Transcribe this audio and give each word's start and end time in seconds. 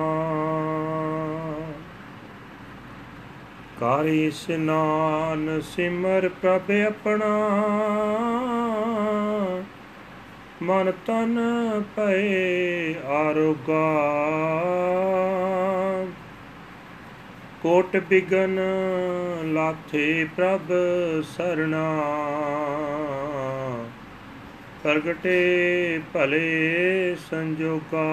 ਕਾਰੀ 3.79 4.25
ਇਸਨਾਨ 4.27 5.61
ਸਿਮਰ 5.61 6.29
ਪ੍ਰਭ 6.41 6.71
ਆਪਣਾ। 6.71 7.33
ਮਨ 10.61 10.91
ਤਨ 11.05 11.39
ਪਏ 11.95 12.95
ਆਰੋਗਾ। 13.05 13.83
ਕੋਟ 17.63 17.97
ਬਿਗਨ 17.97 18.59
ਲਾਥੇ 19.43 20.27
ਪ੍ਰਭ 20.35 20.73
ਸਰਣਾ। 21.23 22.03
ਪ੍ਰਗਟੇ 24.83 25.99
ਭਲੇ 26.13 26.75
ਸੰਜੋਗਾ। 27.31 28.05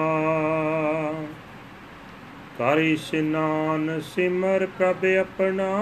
ਕਰ 2.57 2.77
ਇਸ਼ਨਾਨ 2.77 4.01
ਸਿਮਰ 4.01 4.67
ਪ੍ਰਭ 4.77 5.05
ਆਪਣਾ। 5.05 5.81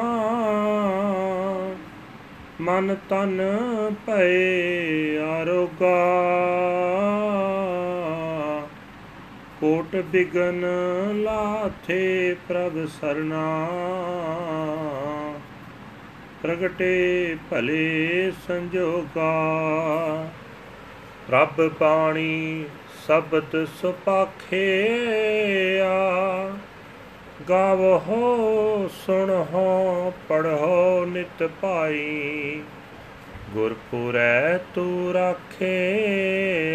ਮਨ 2.62 2.96
ਤਨ 3.10 3.42
ਭਏ 4.06 5.18
ਆਰੋਗਾ। 5.18 6.04
ਕੋਟ 9.60 9.96
ਬਿਗਨ 9.96 10.66
ਲਾਥੇ 11.24 12.36
ਪ੍ਰਭ 12.48 12.88
ਸਰਨਾ 13.02 13.68
ਪ੍ਰਗਟੇ 16.44 17.38
ਭਲੇ 17.52 18.32
ਸੰਜੋਗਾ। 18.48 19.34
ਪ੍ਰਭ 21.28 21.72
ਬਾਣੀ 21.80 22.66
ਸ਼ਬਦ 23.08 23.66
ਸੁਪਾਖਿਆ 23.82 24.64
ਗਾਵੋ, 27.50 28.90
ਸੁਣੋ, 29.06 30.14
ਪੜ੍ਹੋ 30.28 31.06
ਨਿਤ 31.06 31.50
ਭਾਈ। 31.62 32.62
ਗੁਰਪੁਰੈ 33.54 34.58
ਤੂ 34.58 35.14
ਰਾਖੇ 35.14 36.06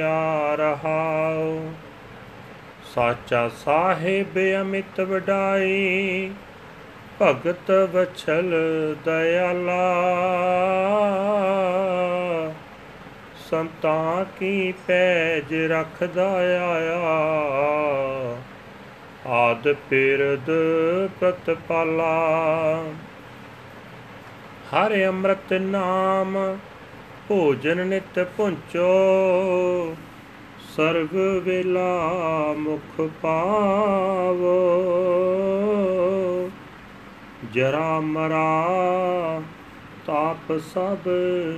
ਆ 0.01 0.55
ਰਹਾਉ 0.55 1.73
ਸਾਚਾ 2.95 3.49
ਸਾਹਿਬ 3.49 4.39
ਅਮਿਤ 4.61 5.01
ਵਡਾਈ, 5.01 6.31
ਭਗਤ 7.23 7.71
ਵਛਲ 7.71 8.55
ਦਇਆਲਾ। 9.05 9.95
ਸੰਤਾਂ 13.51 14.25
ਕੀ 14.39 14.75
ਪੈਜ 14.87 15.55
ਰੱਖਦਾ 15.55 16.33
ਆਇਆ। 16.75 17.01
ਆਦ 19.29 19.73
ਪਿਰਦ 19.73 20.51
ਪ੍ਰਤਪਾਲਾ 21.21 22.13
ਹਰ 24.71 25.07
ਅੰਮ੍ਰਿਤ 25.07 25.53
ਨਾਮ, 25.53 26.59
ਭੋਜਨ 27.29 27.87
ਨਿਤ 27.87 28.29
ਪੁੰਚੋ। 28.37 28.87
ਸਰਗ 30.77 31.17
ਵੇਲਾ 31.45 32.13
ਮੁਖ 32.59 33.01
ਪਾਵੋ। 33.23 34.57
ਜਰਾ 37.53 38.01
ਮਰਾ, 38.01 38.69
ਤਾਪ 40.07 40.59
ਸਭ 40.59 41.09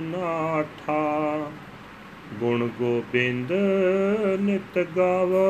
ਨਾਠਾ 0.01 1.41
ਗੁਣ 2.39 2.67
ਗੋਬਿੰਦ 2.67 3.51
ਨਿਤ 4.39 4.87
ਗਾਵੋ। 4.97 5.45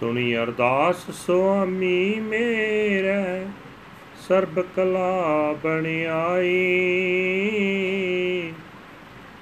ਸੁਣੀ 0.00 0.36
ਅਰਦਾਸ, 0.36 0.96
ਸੁਆਮੀ 1.16 2.20
ਮੇਰੇ 2.20 3.46
ਸਰਬ 4.28 4.60
ਕਲਾ 4.76 5.54
ਬਣਾਈ 5.64 6.52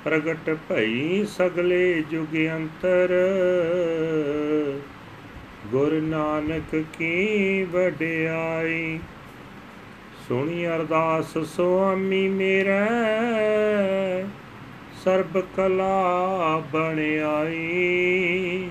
ਪ੍ਰਗਟ 0.04 0.50
ਭਈ 0.68 1.24
ਸਗਲੇ 1.24 2.02
ਜੁਗ 2.10 2.34
ਅੰਤਰ, 2.56 3.14
ਗੁਰ 5.66 5.92
ਨਾਨਕ 6.00 6.74
ਕੀ 6.98 7.62
ਵਡਿਆਈ। 7.72 8.98
ਸੁਣੀ 10.28 10.66
ਅਰਦਾਸ, 10.66 11.38
ਸੁਆਮੀ 11.46 12.28
ਮੇਰੇ 12.28 12.80
ਸਰਬ 15.04 15.40
ਕਲਾ 15.56 16.62
ਬਣਾਈ 16.72 18.68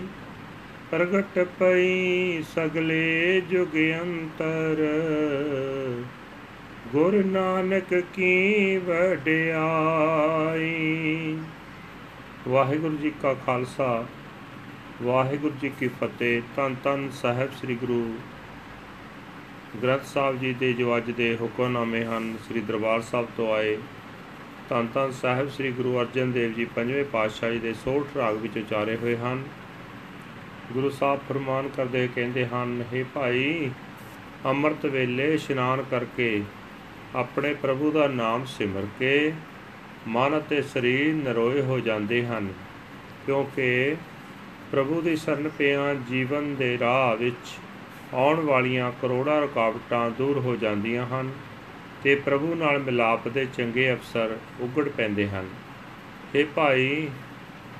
ਪ੍ਰਗਟ 0.92 1.40
ਪਈ 1.60 2.44
ਸਗਲੇ 2.56 3.42
ਜੁਗ 3.42 3.76
ਅੰਤਰ। 4.02 4.82
ਗੁਰ 6.92 7.16
ਨਾਨਕ 7.26 7.94
ਕੀ 8.14 8.78
ਵਡਿਆਈ। 8.78 9.58
ਵਾਹਿਗੁਰੂ 12.48 12.98
ਜੀ 12.98 13.12
ਕਾ 13.22 13.34
ਖਾਲਸਾ, 13.34 14.06
ਵਾਹਿਗੁਰੂ 15.04 15.54
ਜੀ 15.62 15.72
ਕੀ 15.80 15.88
ਫਤਿਹ। 15.88 16.42
ਤਨ 16.56 16.76
ਤਨ 16.84 17.10
ਸਾਹਿਬ 17.14 17.50
ਸ੍ਰੀ 17.52 17.76
ਗੁਰੂ 17.76 18.00
ਗ੍ਰੰਥ 19.84 20.06
ਸਾਹਿਬ 20.06 20.40
ਜੀ 20.40 20.54
ਦੇ 20.54 20.74
ਜੋ 20.74 20.98
ਅੱਜ 20.98 21.12
ਦੇ 21.12 21.38
ਹੁਕਮਨਾਮੇ 21.42 22.06
ਹਨ, 22.06 22.34
ਸ੍ਰੀ 22.48 22.62
ਦਰਬਾਰ 22.62 23.02
ਸਾਹਿਬ 23.02 23.28
ਤੋਂ 23.38 23.54
ਆਏ। 23.56 23.78
ਧੰਨ 24.70 24.88
ਧੰਨ 24.94 25.12
ਸਾਹਿਬ 25.12 25.50
ਸ੍ਰੀ 25.50 25.72
ਗੁਰੂ 25.72 26.00
ਅਰਜਨ 26.00 26.32
ਦੇਵ 26.32 26.54
ਜੀ 26.54 26.66
ਪੰਜਵੇਂ 26.66 27.06
ਪਾਤਸ਼ਾਹ 27.06 27.52
ਜੀ 27.52 27.60
ਦੇ 27.60 27.74
ਸੋਠ 27.74 28.18
ਰਾਗ 28.18 28.36
ਵਿੱਚ 28.36 28.58
ਉਚਾਰੇ 28.58 28.96
ਹੋਏ 28.96 29.16
ਹਨ। 29.18 29.44
ਗੁਰੂ 30.74 30.90
ਸਾਹਿਬ 30.90 31.20
ਫਰਮਾਨ 31.30 31.68
ਕਰਦੇ 31.68 32.08
ਕਹਿੰਦੇ 32.16 32.46
ਹਨ 32.46 32.84
हे 32.94 33.04
ਭਾਈ, 33.14 33.70
ਅੰਮ੍ਰਿਤ 34.46 34.86
ਵੇਲੇ 34.86 35.34
ਇਸ਼ਨਾਨ 35.34 35.84
ਕਰਕੇ 35.92 36.42
ਆਪਣੇ 37.16 37.54
ਪ੍ਰਭੂ 37.54 37.92
ਦਾ 37.92 38.08
ਨਾਮ 38.08 38.46
ਸਿਮਰ 38.46 38.88
ਕੇ 39.00 39.32
ਮਨ 40.08 40.38
ਅਤੇ 40.38 40.62
ਸਰੀਰ 40.64 41.14
ਨਰੋਏ 41.16 41.62
ਹੋ 41.62 41.80
ਜਾਂਦੇ 41.80 42.26
ਹਨ, 42.26 42.48
ਕਿਉਂਕਿ 43.26 43.96
ਪ੍ਰਭੂ 44.72 45.02
ਦੀ 45.02 45.16
ਸ਼ਰਨ 45.16 45.50
ਪਿਆ 45.50 45.94
ਜੀਵਨ 46.10 46.56
ਦੇ 46.56 46.78
ਰਾਹ 46.80 47.16
ਵਿੱਚ 47.16 47.56
ਆਉਣ 48.14 48.40
ਵਾਲੀਆਂ 48.40 48.92
ਕਰੋੜਾਂ 49.02 49.40
ਰੁਕਾਵਟਾਂ 49.42 50.10
ਦੂਰ 50.12 50.38
ਹੋ 50.38 50.56
ਜਾਂਦੀਆਂ 50.56 51.06
ਹਨ 51.08 51.32
ਤੇ 52.04 52.16
ਪ੍ਰਭੂ 52.16 52.56
ਨਾਲ 52.56 52.80
ਮਿਲਾਪ 52.80 53.28
ਦੇ 53.28 53.46
ਚੰਗੇ 53.58 53.92
ਅਵਸਰ 53.94 54.38
ਉਗੜ 54.60 54.88
ਪੈਂਦੇ 54.90 55.28
ਹਨ। 55.30 55.50
ਇਹ 56.36 56.46
ਭਾਈ, 56.56 57.08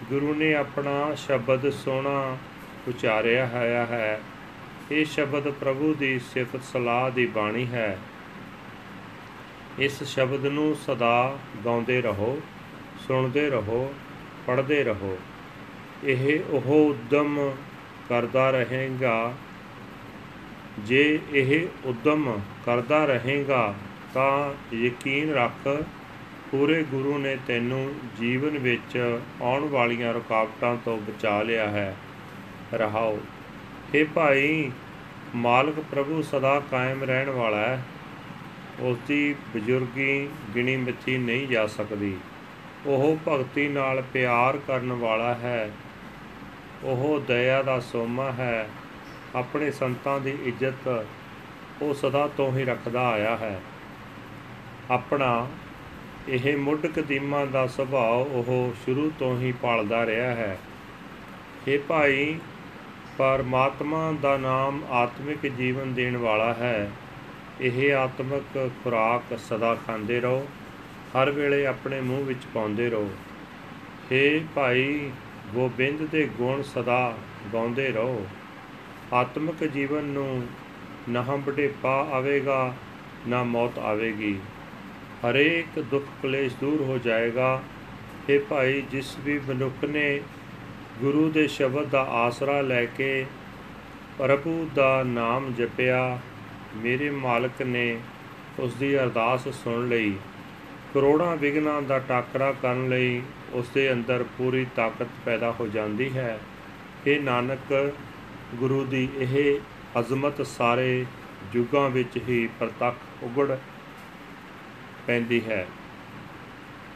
ਗੁਰੂ 0.10 0.34
ਨੇ 0.34 0.54
ਆਪਣਾ 0.56 1.14
ਸ਼ਬਦ 1.16 1.70
ਸੋਹਣਾ 1.70 2.38
ਉਚਾਰਿਆ 2.88 3.48
ਹੋਇਆ 3.48 3.86
ਹੈ। 3.86 4.22
ਇਹ 4.92 5.06
ਸ਼ਬਦ 5.06 5.52
ਪ੍ਰਭੂ 5.52 5.94
ਦੀ 5.94 6.20
ਸਿਫਤ 6.20 6.64
ਸਲਾਹ 6.64 7.12
ਦੀ 7.12 7.26
ਬਾਣੀ 7.26 7.68
ਹੈ। 7.68 7.98
ਇਸ 9.80 10.04
ਸ਼ਬਦ 10.04 10.46
ਨੂੰ 10.46 10.76
ਸਦਾ 10.76 11.38
ਗਾਉਂਦੇ 11.66 12.02
ਰਹੋ, 12.02 12.42
ਸੁਣਦੇ 13.08 13.50
ਰਹੋ, 13.50 13.94
ਪੜ੍ਹਦੇ 14.48 14.84
ਰਹੋ। 14.84 15.18
ਇਹ 16.04 16.40
ਉਹ 16.50 16.90
ਉਦਮ 16.90 17.52
ਕਰਦਾ 18.10 18.50
ਰਹੇਗਾ, 18.52 19.34
ਜੇ 20.80 21.20
ਇਹ 21.34 21.68
ਉਦਮ 21.86 22.40
ਕਰਦਾ 22.66 23.06
ਰਹੇਗਾ 23.06 23.74
ਤਾਂ 24.14 24.54
ਯਕੀਨ 24.76 25.34
ਰੱਖ, 25.34 25.84
ਪੂਰੇ 26.52 26.84
ਗੁਰੂ 26.84 27.18
ਨੇ 27.18 27.38
ਤੈਨੂੰ 27.48 27.94
ਜੀਵਨ 28.20 28.58
ਵਿੱਚ 28.58 29.20
ਆਉਣ 29.42 29.68
ਵਾਲੀਆਂ 29.70 30.14
ਰੁਕਾਵਟਾਂ 30.14 30.78
ਤੋਂ 30.86 30.98
ਬਚਾ 30.98 31.42
ਲਿਆ 31.42 31.70
ਹੈ। 31.70 31.96
ਰਹਾਓ। 32.74 33.20
हे 33.96 34.08
ਭਾਈ, 34.14 34.72
ਮਾਲਕ 35.36 35.76
ਪ੍ਰਭੂ 35.92 36.22
ਸਦਾ 36.22 36.62
ਕਾਇਮ 36.72 37.04
ਰਹਿਣ 37.04 37.30
ਵਾਲਾ 37.30 37.58
ਹੈ। 37.58 37.84
ਉਸ 38.80 38.98
ਦੀ 39.08 39.36
ਬਜ਼ੁਰਗੀ 39.56 40.30
ਗਿਣੀ 40.56 40.78
ਮਿੱਥੀ 40.78 41.18
ਨਹੀਂ 41.18 41.48
ਜਾ 41.48 41.68
ਸਕਦੀ। 41.68 42.18
ਉਹ 42.86 43.18
ਭਗਤੀ 43.28 43.68
ਨਾਲ 43.68 44.04
ਪਿਆਰ 44.14 44.58
ਕਰਨ 44.58 44.94
ਵਾਲਾ 44.94 45.34
ਹੈ। 45.34 45.72
ਉਹ 46.84 47.24
ਦਇਆ 47.28 47.64
ਦਾ 47.64 47.80
ਸੋਮਾ 47.80 48.32
ਹੈ। 48.32 48.70
ਆਪਣੇ 49.36 49.72
ਸੰਤਾਂ 49.72 50.20
ਦੀ 50.20 50.38
ਇੱਜ਼ਤ 50.44 51.06
ਉਹ 51.82 51.94
ਸਦਾ 51.94 52.28
ਤੋਂ 52.28 52.58
ਹੀ 52.58 52.66
ਰੱਖਦਾ 52.66 53.10
ਆਇਆ 53.10 53.38
ਹੈ। 53.38 53.62
ਆਪਣਾ 54.92 55.48
ਇਹ 56.28 56.58
ਮੁੱਢ 56.58 56.86
ਕਦੀਮਾਂ 56.86 57.46
ਦਾ 57.46 57.68
ਸੁਭਾਅ 57.68 58.14
ਉਹ 58.14 58.74
ਸ਼ੁਰੂ 58.86 59.12
ਤੋਂ 59.20 59.40
ਹੀ 59.40 59.52
ਪਾਲਦਾ 59.52 60.06
ਰਿਹਾ 60.06 60.30
ਹੈ। 60.30 60.58
ਇਹ 61.68 61.80
ਭਾਈ 61.80 62.40
ਪਰਮਾਤਮਾ 63.18 64.14
ਦਾ 64.22 64.38
ਨਾਮ 64.38 64.84
ਆਤਮਿਕ 64.90 65.48
ਜੀਵਨ 65.48 65.94
ਦੇਣ 65.94 66.18
ਵਾਲਾ 66.18 66.54
ਹੈ। 66.54 66.92
ਇਹ 67.62 67.94
ਆਤਮਿਕ 67.94 68.72
ਖੁਰਾਕ 68.84 69.40
ਸਦਾ 69.40 69.76
ਖਾਂਦੇ 69.76 70.22
ਰਹੋ, 70.22 70.48
ਹਰ 71.16 71.32
ਵੇਲੇ 71.32 71.66
ਆਪਣੇ 71.66 72.02
ਮੂੰਹ 72.02 72.26
ਵਿੱਚ 72.26 72.40
ਪਾਉਂਦੇ 72.54 72.90
ਰਹੋ। 72.90 73.10
हे 74.12 74.44
ਭਾਈ, 74.56 75.12
ਗੋਬਿੰਦ 75.54 76.10
ਦੇ 76.12 76.30
ਗੁਣ 76.38 76.62
ਸਦਾ 76.62 77.18
ਗਾਉਂਦੇ 77.54 77.92
ਰਹੋ। 77.92 78.28
ਆਤਮਿਕ 79.14 79.68
ਜੀਵਨ 79.68 80.04
ਨੂੰ 80.04 80.48
ਨਾ 81.10 81.22
ਬੁਢੇਪਾ 81.22 82.08
ਆਵੇਗਾ, 82.12 82.74
ਨਾ 83.28 83.44
ਮੌਤ 83.44 83.80
ਆਵੇਗੀ। 83.80 84.40
ਹਰੇਕ 85.30 85.80
ਦੁੱਖ 85.80 86.06
ਕਲੇਸ਼ 86.24 86.56
ਦੂਰ 86.62 86.82
ਹੋ 86.82 86.98
ਜਾਏਗਾ। 86.98 87.62
ਇਹ 88.30 88.40
ਭਾਈ, 88.40 88.82
ਜਿਸ 88.82 89.16
ਵੀ 89.20 89.40
ਮਨੁੱਖ 89.40 89.86
ਨੇ 89.86 90.20
ਗੁਰੂ 91.02 91.30
ਦੇ 91.30 91.48
ਸ਼ਬਦ 91.48 91.86
ਦਾ 91.86 92.02
ਆਸਰਾ 92.02 92.62
ਲੈ 92.62 92.86
ਕੇ 92.86 93.26
ਪ੍ਰਭੂ 94.18 94.70
ਦਾ 94.76 95.04
ਨਾਮ 95.04 95.54
ਜਪਿਆ, 95.54 96.20
ਮੇਰੇ 96.76 97.10
ਮਾਲਕ 97.10 97.62
ਨੇ 97.62 98.00
ਉਸ 98.60 98.74
ਦੀ 98.74 99.00
ਅਰਦਾਸ 99.00 99.48
ਸੁਣ 99.48 99.88
ਲਈ। 99.88 100.16
ਕਰੋੜਾਂ 100.94 101.38
ਵਿਗਨਾਂ 101.38 101.82
ਦਾ 101.82 102.00
ਟਾਕਰਾ 102.00 102.52
ਕਰਨ 102.52 102.90
ਲਈ 102.90 103.22
ਉਸ 103.54 103.70
ਦੇ 103.70 103.94
ਅੰਦਰ 103.94 104.26
ਪੂਰੀ 104.38 104.66
ਤਾਕਤ 104.76 105.08
ਪੈਦਾ 105.26 105.52
ਹੋ 105.60 105.68
ਜਾਂਦੀ 105.68 106.18
ਹੈ। 106.18 106.40
ਇਹ 107.08 107.20
ਨਾਨਕ, 107.20 107.94
ਗੁਰੂ 108.56 108.86
ਦੀ 108.86 109.10
ਇਹ 109.18 109.60
ਅਜ਼ਮਤ 110.00 110.46
ਸਾਰੇ 110.46 111.06
ਯੁੱਗਾਂ 111.56 111.90
ਵਿੱਚ 111.90 112.18
ਹੀ 112.30 112.50
ਪ੍ਰਤੱਖ 112.60 112.96
ਉਗੜ 113.24 113.58
ਪੈਂਦੀ 115.08 115.42
ਹੈ। 115.48 115.68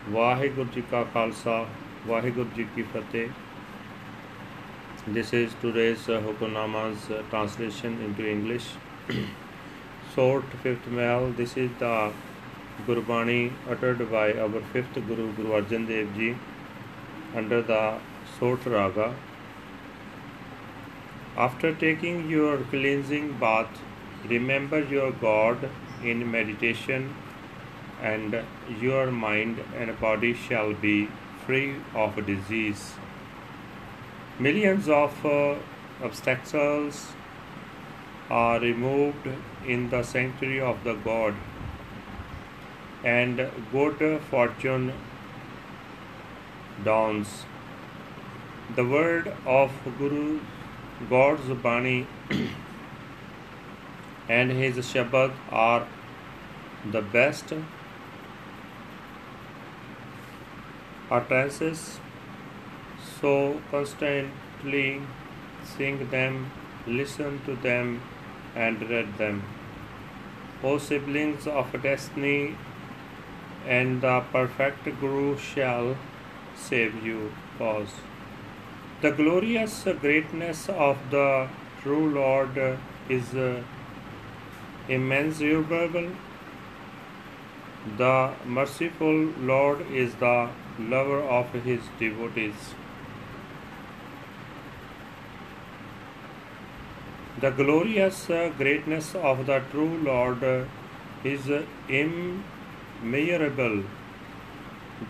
ਵਾਹਿਗੁਰੂ 0.09 0.69
ਜੀ 0.73 0.83
ਕਾ 0.91 1.03
ਖਾਲਸਾ, 1.03 1.65
ਵਾਹਿਗੁਰੂ 2.07 2.49
ਜੀ 2.55 2.65
ਕੀ 2.75 2.81
ਫਤਿਹ। 2.81 3.27
This 5.07 5.33
is 5.33 5.51
today's 5.61 6.07
uh, 6.07 6.21
Hukunama's 6.21 7.09
uh, 7.09 7.23
translation 7.31 7.99
into 8.03 8.23
English. 8.29 8.65
Short 10.15 10.43
fifth 10.61 10.85
Mail. 10.85 11.31
This 11.31 11.57
is 11.57 11.71
the 11.79 12.13
Gurbani 12.85 13.51
uttered 13.67 14.11
by 14.11 14.33
our 14.33 14.61
fifth 14.71 14.93
Guru 14.93 15.33
Guru 15.33 15.59
Arjan 15.59 15.87
Dev 15.87 16.13
Ji 16.15 16.37
under 17.35 17.63
the 17.63 17.97
Sot 18.39 18.63
Raga. 18.67 19.15
After 21.35 21.73
taking 21.73 22.29
your 22.29 22.57
cleansing 22.57 23.39
bath, 23.39 23.81
remember 24.29 24.83
your 24.83 25.11
God 25.11 25.67
in 26.03 26.29
meditation, 26.29 27.15
and 28.03 28.43
your 28.79 29.09
mind 29.09 29.63
and 29.75 29.99
body 29.99 30.35
shall 30.35 30.75
be 30.75 31.09
free 31.47 31.77
of 31.95 32.23
disease. 32.27 32.91
Millions 34.43 34.87
of 34.89 35.23
uh, 35.23 35.55
obstacles 36.03 36.99
are 38.27 38.59
removed 38.59 39.27
in 39.67 39.83
the 39.91 40.01
sanctuary 40.01 40.59
of 40.59 40.83
the 40.83 40.95
God, 41.03 41.35
and 43.03 43.43
good 43.71 44.01
fortune 44.31 44.93
dawns. 46.83 47.45
The 48.75 48.83
word 48.95 49.31
of 49.45 49.71
Guru, 49.99 50.39
God's 51.07 51.55
Bani, 51.61 52.07
and 54.27 54.51
his 54.63 54.77
Shabad 54.91 55.33
are 55.51 55.87
the 56.95 57.03
best 57.03 57.53
utterances 61.11 61.99
so 63.21 63.61
constantly 63.69 65.01
sing 65.63 66.09
them, 66.09 66.51
listen 66.87 67.39
to 67.45 67.55
them, 67.55 68.01
and 68.55 68.89
read 68.89 69.17
them. 69.17 69.43
O 70.63 70.77
siblings 70.77 71.47
of 71.47 71.71
destiny, 71.81 72.55
and 73.65 74.01
the 74.01 74.23
perfect 74.31 74.85
Guru 74.99 75.37
shall 75.37 75.95
save 76.55 77.05
you. 77.05 77.31
Pause. 77.57 77.93
The 79.01 79.11
glorious 79.11 79.87
greatness 79.99 80.67
of 80.69 80.97
the 81.11 81.47
true 81.81 82.09
Lord 82.09 82.57
is 83.09 83.33
immeasurable. 84.87 86.09
The 87.97 88.33
merciful 88.45 89.31
Lord 89.39 89.89
is 89.91 90.15
the 90.15 90.49
lover 90.79 91.21
of 91.21 91.51
his 91.53 91.81
devotees. 91.99 92.75
The 97.41 97.49
glorious 97.49 98.29
uh, 98.29 98.51
greatness 98.55 99.15
of 99.15 99.47
the 99.47 99.63
true 99.71 99.97
Lord 99.97 100.67
is 101.23 101.49
immeasurable. 101.89 103.83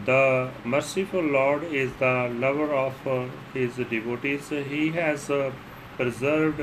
The 0.05 0.49
merciful 0.63 1.23
Lord 1.23 1.63
is 1.63 1.91
the 1.99 2.33
lover 2.43 2.73
of 2.73 3.05
uh, 3.05 3.25
his 3.53 3.75
devotees. 3.75 4.47
He 4.47 4.91
has 4.91 5.29
uh, 5.29 5.51
preserved 5.97 6.61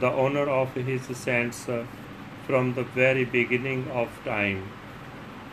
the 0.00 0.10
honor 0.10 0.48
of 0.48 0.74
his 0.74 1.06
saints 1.16 1.68
from 2.48 2.74
the 2.74 2.82
very 2.82 3.24
beginning 3.24 3.88
of 3.92 4.08
time. 4.24 4.68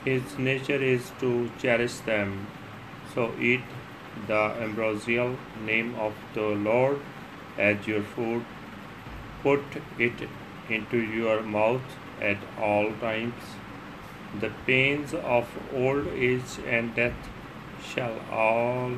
His 0.04 0.40
nature 0.40 0.82
is 0.82 1.12
to 1.20 1.52
cherish 1.60 1.98
them. 2.12 2.48
So 3.14 3.32
eat 3.40 3.62
the 4.26 4.56
ambrosial 4.68 5.38
name 5.64 5.94
of 5.94 6.16
the 6.34 6.48
Lord 6.72 7.00
as 7.60 7.86
your 7.86 8.02
food 8.02 8.44
put 9.44 9.64
it 9.98 10.28
into 10.70 10.98
your 10.98 11.42
mouth 11.42 11.98
at 12.22 12.38
all 12.60 12.92
times. 13.02 13.44
The 14.40 14.52
pains 14.66 15.14
of 15.14 15.48
old 15.74 16.08
age 16.08 16.60
and 16.66 16.94
death 16.96 17.30
shall 17.84 18.20
all 18.32 18.92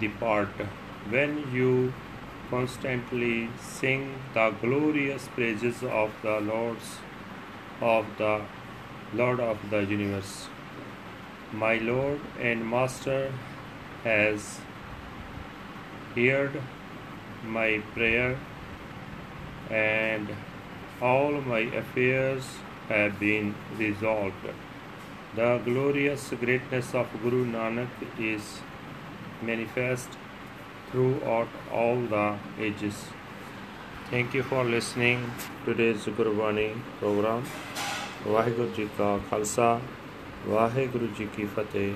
depart 0.00 0.48
when 1.08 1.52
you 1.52 1.92
constantly 2.50 3.48
sing 3.60 4.02
the 4.34 4.50
glorious 4.62 5.28
praises 5.28 5.82
of 5.82 6.10
the 6.22 6.40
Lord's 6.40 6.96
of 7.80 8.06
the 8.18 8.34
Lord 9.14 9.40
of 9.40 9.58
the 9.70 9.80
universe. 9.84 10.48
My 11.52 11.76
Lord 11.76 12.20
and 12.40 12.68
Master 12.68 13.32
has 14.04 14.60
heard 16.14 16.60
my 17.44 17.82
prayer 17.94 18.38
and 19.71 20.29
all 21.01 21.41
my 21.41 21.59
affairs 21.81 22.43
have 22.89 23.19
been 23.19 23.53
resolved. 23.77 24.47
The 25.35 25.61
glorious 25.65 26.29
greatness 26.39 26.93
of 26.93 27.07
Guru 27.21 27.45
Nanak 27.45 27.89
is 28.19 28.61
manifest 29.41 30.09
throughout 30.91 31.49
all 31.71 32.01
the 32.15 32.37
ages. 32.59 33.05
Thank 34.09 34.33
you 34.33 34.43
for 34.43 34.63
listening 34.63 35.29
today's 35.65 36.05
Gurbani 36.19 36.69
program. 36.99 37.43
Waheguru 38.27 38.69
ji 38.75 38.87
ਕਾ 38.97 39.19
ਖਾਲਸਾ 39.29 39.79
ਵਾਹਿਗੁਰੂ 40.47 41.07
ਜੀ 41.17 41.27
ਕੀ 41.35 41.45
ਫਤਿਹ 41.55 41.93